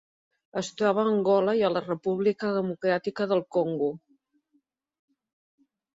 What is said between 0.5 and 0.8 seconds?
Es